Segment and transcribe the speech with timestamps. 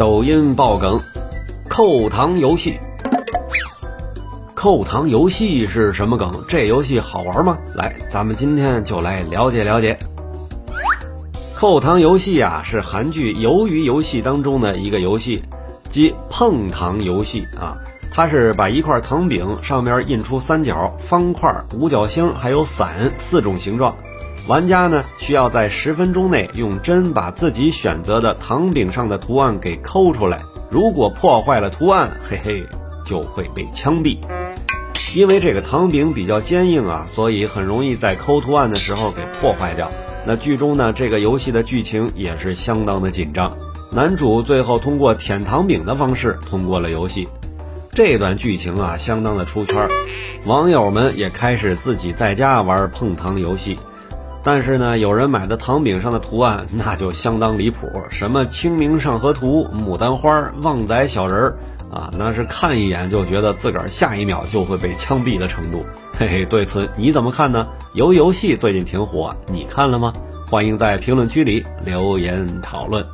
[0.00, 0.98] 抖音爆梗，
[1.68, 2.80] 扣糖游戏。
[4.54, 6.42] 扣糖游戏是什么梗？
[6.48, 7.58] 这游戏好玩吗？
[7.74, 9.98] 来，咱们今天就来了解了解。
[11.54, 15.42] 扣糖游戏啊，是韩剧《鱿鱼游戏》当中的一个游戏，
[15.90, 17.76] 即碰糖游戏啊。
[18.10, 23.94] 它是把一块糖饼上面印出三角、方块、五角星还有伞四种形状。
[24.46, 32.66] 玩家呢需要在十分钟内用针把自己选择的糖饼上的图案给抠出来，如果破坏了图案，嘿嘿，
[33.04, 34.18] 就会被枪毙。
[35.14, 39.90] 因为这个糖饼比较坚硬啊，所以很容易在抠图案的时候给破坏掉。
[40.24, 43.56] 那剧中呢，这个游戏的剧情也是相当的紧张。
[43.92, 47.28] 男主最后通过舔糖饼的方式通过了游戏，
[47.92, 49.88] 这段剧情啊相当的出圈，
[50.44, 53.78] 网友们也开始自己在家玩碰糖游戏。
[54.42, 61.56] 但是呢，有人买的糖饼上的图案那就相当离谱，什么清明上河图、牡丹花、旺仔小人儿
[61.90, 65.84] 啊，那是看一眼就觉得自个儿下一秒就会被枪毙的程度。
[66.18, 67.66] 嘿嘿，对此你怎么看呢？
[67.94, 70.12] 游游戏最近挺火，你看了吗？
[70.48, 73.06] 欢迎在评论区里留言讨论。